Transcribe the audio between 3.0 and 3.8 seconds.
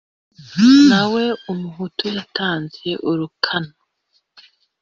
urukano,